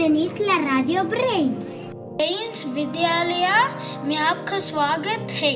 [0.00, 1.86] venit la Radio Brains.
[2.18, 3.56] Brains Vidyalaya
[4.06, 5.54] में आपका स्वागत है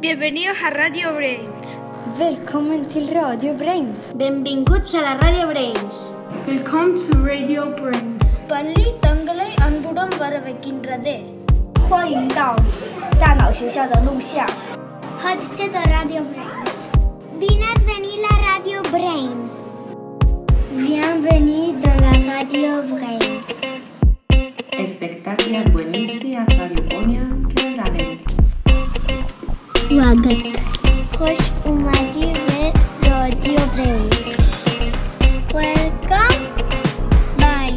[0.00, 1.80] Bienvenidos a Radio Brains.
[2.18, 4.00] Velkommen til Radio Brains.
[4.14, 6.12] Benvinguts a la Radio Brains.
[6.46, 8.26] Welcome to Radio Brains.
[8.52, 11.16] பள்ளி தங்களை அன்புடன் வரவேற்கின்றது
[11.88, 12.56] 欢迎到
[13.18, 14.46] 大脑学校的录像。
[15.22, 16.78] Chodźcie do Radio Brains.
[17.40, 19.52] Bine ați venit la Radio Brains.
[20.72, 21.73] Bienvenue dans la
[22.35, 23.61] Radio Brains.
[24.77, 27.23] Espectacular buenistia radiofonia
[27.55, 28.19] Kevranen.
[29.97, 30.59] Wagat.
[31.17, 32.71] خوش اومدی به
[33.09, 34.27] رادیو برنز
[35.53, 36.41] Welcome
[37.41, 37.71] by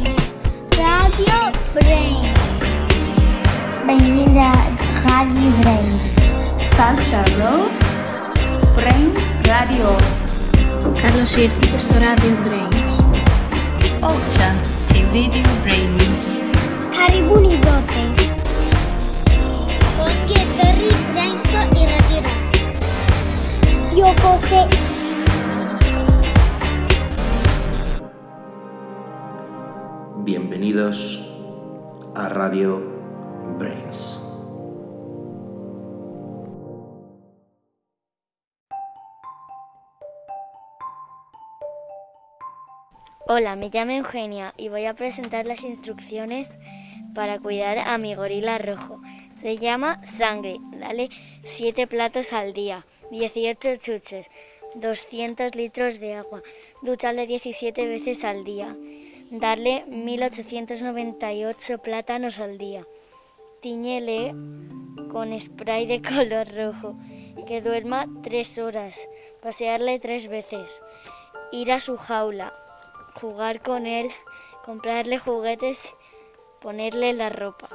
[0.81, 1.39] Radio
[1.75, 2.59] Brains
[3.87, 4.55] Bienvenido a
[5.07, 6.03] Radio Brains
[6.77, 7.53] Salcharo
[8.75, 9.23] Brains
[9.53, 9.89] Radio
[10.99, 11.67] Carlos Irci,
[12.03, 12.68] Radio Brains
[15.09, 16.27] te video Brains.
[16.93, 18.01] Karibuni zote
[20.05, 22.33] Ongi etorri Brainsko irratira
[23.95, 24.61] Jokose
[30.23, 31.19] Bienvenidos
[32.15, 32.79] a Radio
[33.57, 34.18] Brains.
[43.31, 46.49] Hola, me llamo Eugenia y voy a presentar las instrucciones
[47.13, 48.99] para cuidar a mi gorila rojo.
[49.39, 50.57] Se llama sangre.
[50.71, 51.09] Dale
[51.43, 54.25] 7 platos al día, 18 chuches,
[54.73, 56.41] 200 litros de agua.
[56.81, 58.75] Ducharle 17 veces al día.
[59.29, 62.87] Darle 1898 plátanos al día.
[63.61, 64.33] Tiñele
[65.11, 66.95] con spray de color rojo.
[67.45, 68.97] Que duerma 3 horas.
[69.43, 70.71] Pasearle 3 veces.
[71.51, 72.55] Ir a su jaula
[73.15, 74.11] jugar con él,
[74.65, 75.79] comprarle juguetes,
[76.61, 77.67] ponerle la ropa.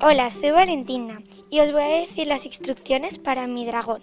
[0.00, 1.20] Hola, soy Valentina
[1.50, 4.02] y os voy a decir las instrucciones para mi dragón.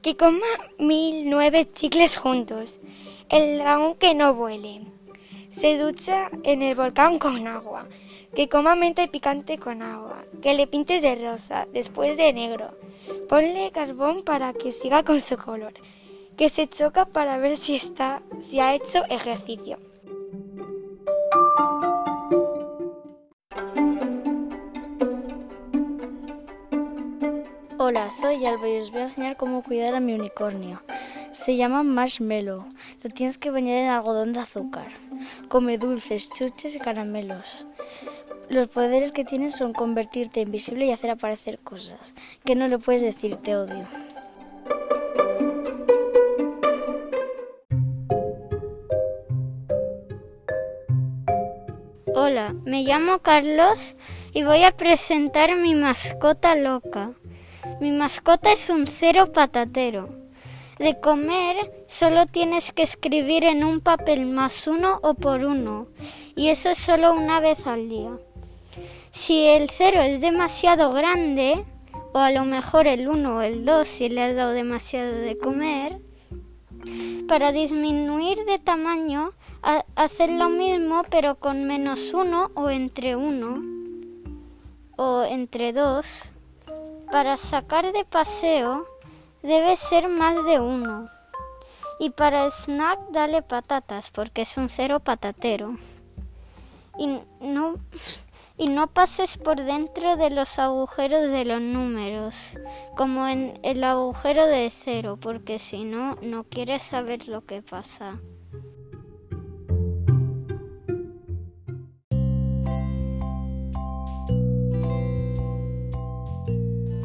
[0.00, 0.46] Que coma
[0.78, 2.80] mil nueve chicles juntos.
[3.28, 4.86] El dragón que no vuele.
[5.50, 7.86] Se ducha en el volcán con agua.
[8.34, 10.24] Que coma menta y picante con agua.
[10.42, 12.70] Que le pintes de rosa, después de negro.
[13.28, 15.74] Ponle carbón para que siga con su color.
[16.36, 19.78] Que se choca para ver si está, si ha hecho ejercicio.
[27.80, 30.82] Hola, soy Alba y os voy a enseñar cómo cuidar a mi unicornio.
[31.32, 32.66] Se llama Marshmallow.
[33.02, 34.88] Lo tienes que bañar en algodón de azúcar.
[35.48, 37.66] Come dulces, chuches y caramelos.
[38.50, 42.14] Los poderes que tiene son convertirte invisible y hacer aparecer cosas.
[42.46, 43.86] Que no le puedes decir te odio.
[52.14, 53.96] Hola, me llamo Carlos
[54.32, 57.12] y voy a presentar mi mascota loca.
[57.80, 60.08] Mi mascota es un cero patatero.
[60.78, 65.88] De comer solo tienes que escribir en un papel más uno o por uno,
[66.34, 68.18] y eso es solo una vez al día.
[69.12, 71.64] Si el cero es demasiado grande,
[72.12, 75.36] o a lo mejor el uno o el dos si le has dado demasiado de
[75.38, 76.00] comer,
[77.28, 79.32] para disminuir de tamaño,
[79.62, 83.62] ha- hacer lo mismo pero con menos uno o entre uno
[84.96, 86.32] o entre dos.
[87.10, 88.86] Para sacar de paseo
[89.42, 91.08] debe ser más de uno.
[92.00, 95.76] Y para snack dale patatas porque es un cero patatero.
[96.98, 97.74] Y no,
[98.58, 102.58] y no pases por dentro de los agujeros de los números,
[102.96, 108.20] como en el agujero de cero, porque si no, no quieres saber lo que pasa.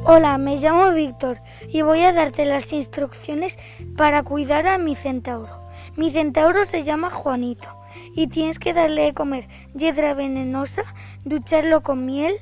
[0.05, 1.39] Hola, me llamo Víctor
[1.69, 3.57] y voy a darte las instrucciones
[3.95, 5.61] para cuidar a mi centauro.
[5.95, 7.82] Mi centauro se llama Juanito
[8.15, 10.83] y tienes que darle de comer hiedra venenosa,
[11.25, 12.35] ducharlo con miel,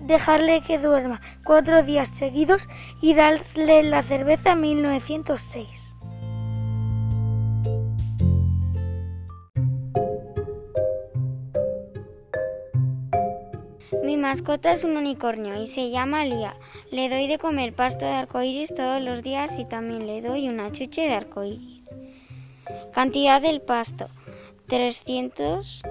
[0.00, 2.68] dejarle que duerma cuatro días seguidos
[3.00, 5.88] y darle la cerveza 1906.
[14.02, 16.56] Mi mascota es un unicornio y se llama Lía.
[16.90, 20.72] Le doy de comer pasto de arcoíris todos los días y también le doy una
[20.72, 21.82] chuche de arcoíris.
[22.92, 24.08] Cantidad del pasto:
[24.68, 25.82] 300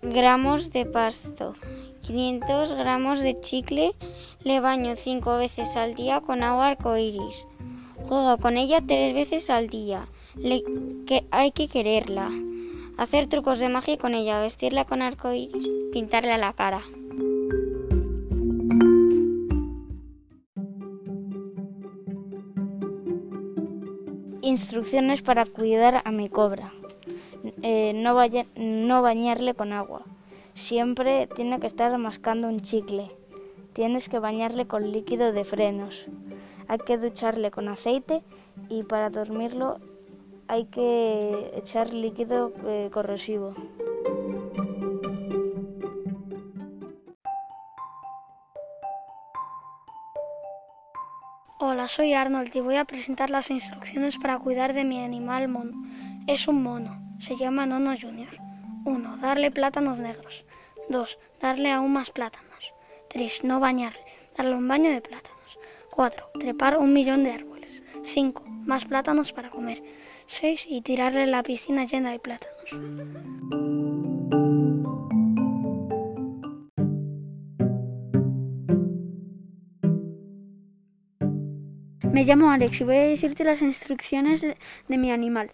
[0.00, 1.54] gramos de pasto,
[2.00, 3.94] 500 gramos de chicle.
[4.44, 7.46] Le baño cinco veces al día con agua arcoíris.
[8.08, 10.08] Juega con ella tres veces al día.
[11.06, 12.30] Que hay que quererla.
[12.96, 16.80] Hacer trucos de magia con ella, vestirla con arcoíris, pintarle la cara.
[24.40, 26.72] Instrucciones para cuidar a mi cobra.
[27.62, 28.14] Eh, no,
[29.02, 30.02] bañarle con agua.
[30.54, 33.10] Siempre tiene que estar mascando un chicle.
[33.72, 36.06] Tienes que bañarle con líquido de frenos.
[36.66, 38.22] Hay que ducharle con aceite
[38.68, 39.78] y para dormirlo
[40.48, 43.54] hay que echar líquido eh, corrosivo.
[51.60, 55.72] Hola, soy Arnold y voy a presentar las instrucciones para cuidar de mi animal mono.
[56.26, 58.30] Es un mono, se llama Nono Junior.
[58.84, 59.16] 1.
[59.18, 60.44] Darle plátanos negros.
[60.88, 61.18] 2.
[61.40, 62.72] Darle aún más plátanos.
[63.08, 63.44] 3.
[63.44, 64.00] No bañarle,
[64.36, 65.58] darle un baño de plátanos.
[65.90, 66.30] 4.
[66.38, 67.82] Trepar un millón de árboles.
[68.04, 68.44] 5.
[68.66, 69.82] Más plátanos para comer.
[70.26, 70.66] 6.
[70.68, 72.58] Y tirarle la piscina llena de plátanos.
[82.12, 84.56] Me llamo Alex y voy a decirte las instrucciones de,
[84.88, 85.52] de, mi animal.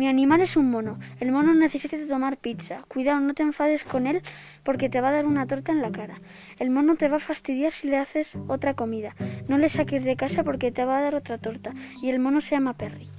[0.00, 0.98] Mi animal es un mono.
[1.20, 2.84] El mono necesita tomar pizza.
[2.88, 4.22] Cuidado, no te enfades con él
[4.62, 6.16] porque te va a dar una torta en la cara.
[6.58, 9.14] El mono te va a fastidiar si le haces otra comida.
[9.46, 11.74] No le saques de casa porque te va a dar otra torta.
[12.00, 13.10] Y el mono se llama Perry.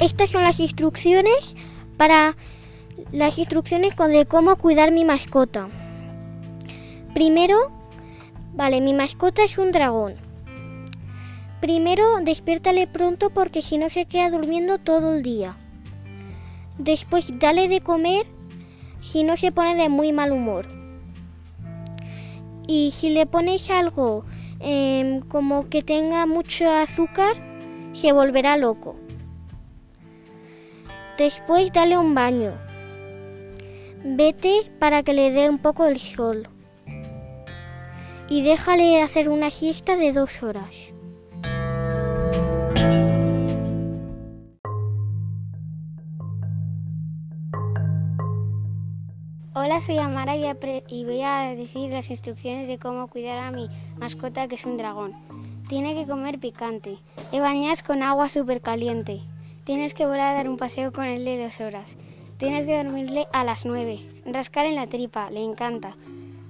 [0.00, 1.56] Estas son las instrucciones
[1.96, 2.36] para
[3.10, 5.66] las instrucciones de cómo cuidar mi mascota.
[7.12, 7.75] Primero,
[8.56, 10.14] vale, mi mascota es un dragón.
[11.60, 15.56] Primero, despiértale pronto porque si no se queda durmiendo todo el día.
[16.78, 18.26] Después, dale de comer
[19.00, 20.66] si no se pone de muy mal humor.
[22.66, 24.24] Y si le pones algo
[24.60, 27.36] eh, como que tenga mucho azúcar,
[27.92, 28.96] se volverá loco.
[31.16, 32.52] Después dale un baño.
[34.04, 36.48] Vete para que le dé un poco el sol.
[38.28, 40.74] Y déjale hacer una siesta de dos horas.
[49.54, 54.48] Hola, soy Amara y voy a decir las instrucciones de cómo cuidar a mi mascota
[54.48, 55.14] que es un dragón.
[55.68, 56.98] Tiene que comer picante.
[57.30, 59.22] Le bañas con agua súper caliente.
[59.64, 61.96] Tienes que volar a dar un paseo con él de dos horas.
[62.38, 64.00] Tienes que dormirle a las 9.
[64.26, 65.96] Rascar en la tripa, le encanta.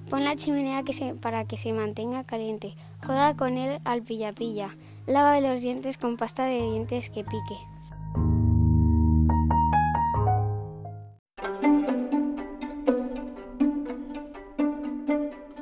[0.09, 0.85] Pon la chimenea
[1.21, 2.75] para que se mantenga caliente.
[3.05, 4.77] Juega con él al pilla-pilla.
[5.07, 7.57] Lava los dientes con pasta de dientes que pique.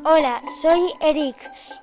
[0.04, 1.36] Hola, soy Eric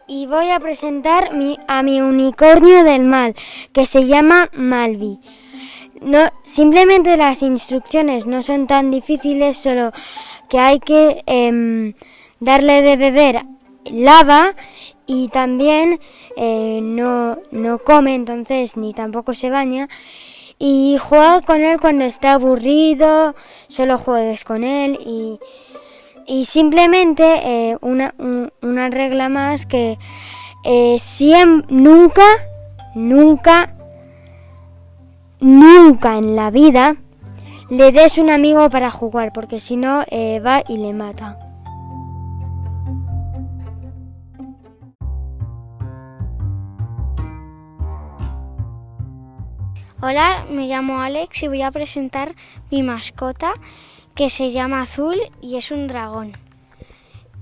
[0.08, 1.32] y voy a presentar
[1.68, 3.34] a mi unicornio del mal,
[3.74, 5.20] que se llama Malvi.
[6.44, 9.92] Simplemente las instrucciones no son tan difíciles, solo
[10.50, 11.94] que hay que eh,
[12.42, 13.46] darle de beber
[13.86, 14.54] lava
[15.06, 16.02] y también
[16.36, 19.88] eh, no, no come entonces ni tampoco se baña
[20.60, 23.34] y juega con él cuando está aburrido,
[23.68, 25.40] solo juegues con él y,
[26.28, 29.98] y simplemente eh, una, un, una, regla más que
[30.66, 32.26] eh, siempre, nunca,
[32.94, 33.74] nunca
[35.40, 36.96] nunca en la vida
[37.70, 41.51] le des un amigo para jugar, porque si no eh, va y le mata.
[50.04, 52.34] Hola, me llamo Alex y voy a presentar
[52.72, 53.54] mi mascota
[54.16, 56.32] que se llama Azul y es un dragón.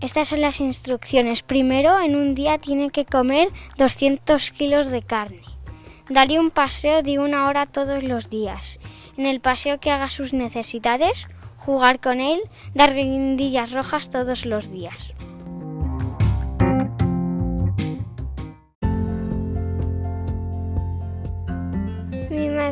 [0.01, 1.41] Estas son las instrucciones.
[1.41, 3.47] Primero, en un día tiene que comer
[3.77, 5.41] 200 kilos de carne.
[6.09, 8.77] Darle un paseo de una hora todos los días.
[9.15, 12.41] En el paseo que haga sus necesidades, jugar con él,
[12.73, 15.13] dar guindillas rojas todos los días.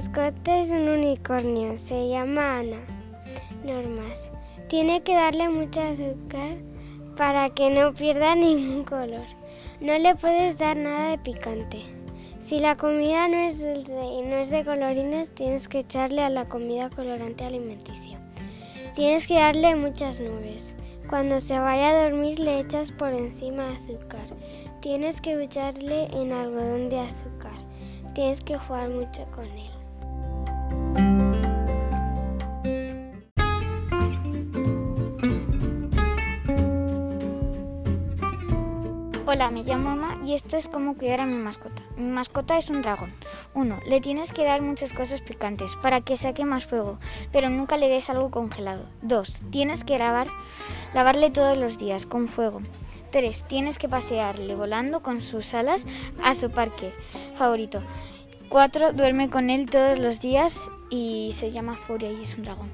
[0.08, 2.80] Mascota es un unicornio, se llama Ana.
[3.66, 4.32] Normas.
[4.70, 6.58] Tiene que darle mucho azúcar
[7.18, 9.26] para que no pierda ningún color.
[9.82, 11.82] No le puedes dar nada de picante.
[12.40, 16.30] Si la comida no es dulce y no es de colorines, tienes que echarle a
[16.30, 18.18] la comida colorante alimenticio.
[18.96, 20.74] Tienes que darle muchas nubes.
[21.10, 24.28] Cuando se vaya a dormir le echas por encima azúcar.
[24.82, 27.58] Tienes que echarle en algodón de azúcar.
[28.14, 29.78] Tienes que jugar mucho con él.
[39.30, 41.82] Hola, me llamo Ama y esto es cómo cuidar a mi mascota.
[41.98, 43.14] Mi mascota es un dragón.
[43.56, 43.82] 1.
[43.86, 46.98] Le tienes que dar muchas cosas picantes para que saque más fuego,
[47.32, 48.86] pero nunca le des algo congelado.
[49.02, 49.42] 2.
[49.52, 50.28] Tienes que lavar,
[50.94, 52.62] lavarle todos los días con fuego.
[53.12, 53.44] 3.
[53.50, 55.86] Tienes que pasearle volando con sus alas
[56.24, 56.94] a su parque
[57.36, 57.82] favorito.
[58.50, 58.94] 4.
[58.94, 60.56] Duerme con él todos los días
[60.90, 62.70] y se llama Furia y es un dragón.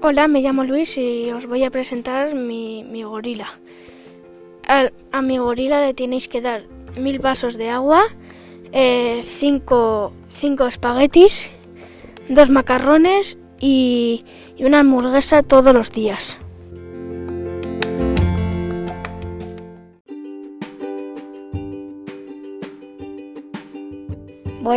[0.00, 3.58] Hola, me llamo Luis y os voy a presentar mi, mi gorila.
[4.66, 6.62] A, a, mi gorila le tenéis que dar
[6.96, 8.04] mil vasos de agua,
[8.72, 11.50] eh, cinco, cinco espaguetis,
[12.28, 14.24] dos macarrones y,
[14.56, 16.38] y una hamburguesa todos los días.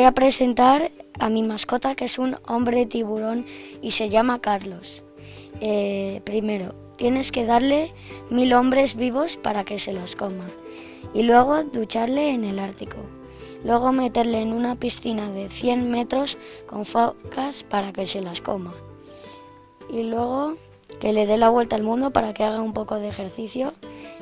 [0.01, 3.45] Voy a presentar a mi mascota que es un hombre tiburón
[3.83, 5.03] y se llama Carlos.
[5.59, 7.93] Eh, primero, tienes que darle
[8.31, 10.49] mil hombres vivos para que se los coma.
[11.13, 12.97] Y luego ducharle en el Ártico.
[13.63, 18.73] Luego meterle en una piscina de 100 metros con focas para que se las coma.
[19.87, 20.55] Y luego
[20.99, 23.75] que le dé la vuelta al mundo para que haga un poco de ejercicio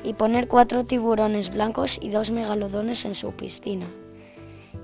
[0.04, 3.88] y poner cuatro tiburones blancos y dos megalodones en su piscina.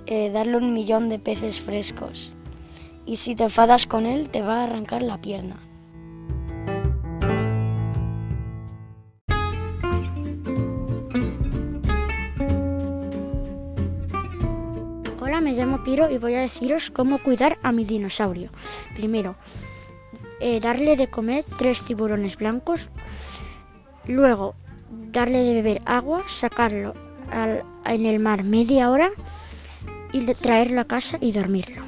[0.08, 2.34] Eh, darle un millón de peces frescos.
[3.08, 5.58] Y si te enfadas con él, te va a arrancar la pierna.
[15.20, 18.52] Hola, me llamo Piro y voy a deciros cómo cuidar a mi dinosaurio.
[18.96, 19.36] Primero,
[20.40, 22.90] eh, darle de comer tres tiburones blancos.
[24.06, 24.54] Luego,
[24.92, 26.94] darle de beber agua, sacarlo
[27.86, 29.10] en el mar media hora
[30.16, 31.84] y traerlo a casa y dormirlo.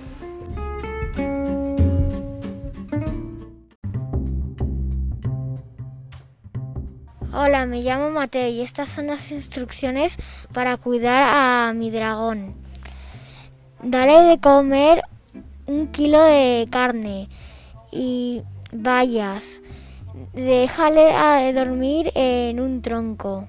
[7.34, 10.17] Hola, me llamo Mateo y estas son las instrucciones
[10.51, 12.55] para cuidar a mi dragón.
[13.81, 15.03] Dale de comer
[15.65, 17.29] un kilo de carne
[17.91, 18.41] y
[18.74, 19.62] bayas.
[20.34, 23.48] Déjale a dormir en un tronco.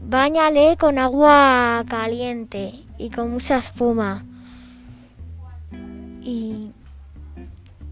[0.00, 4.24] Báñale con agua caliente y con mucha espuma.
[6.22, 6.72] Y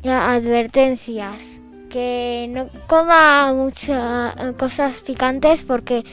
[0.04, 6.04] advertencias, que no coma muchas cosas picantes porque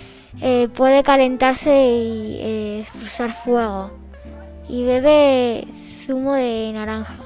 [0.41, 3.91] eh, puede calentarse y eh, expulsar fuego.
[4.67, 5.67] Y bebe
[6.05, 7.22] zumo de naranja.